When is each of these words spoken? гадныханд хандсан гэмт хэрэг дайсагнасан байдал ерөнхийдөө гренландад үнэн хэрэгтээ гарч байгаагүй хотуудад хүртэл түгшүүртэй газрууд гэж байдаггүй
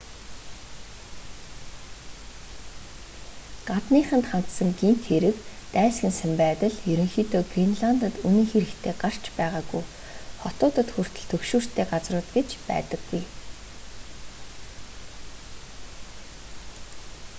гадныханд 3.69 4.25
хандсан 4.31 4.69
гэмт 4.81 5.01
хэрэг 5.09 5.37
дайсагнасан 5.75 6.31
байдал 6.43 6.75
ерөнхийдөө 6.93 7.43
гренландад 7.51 8.15
үнэн 8.27 8.47
хэрэгтээ 8.51 8.93
гарч 9.03 9.23
байгаагүй 9.39 9.83
хотуудад 10.41 10.87
хүртэл 10.91 11.25
түгшүүртэй 11.31 11.85
газрууд 11.91 12.27
гэж 12.35 12.49
байдаггүй 12.69 13.21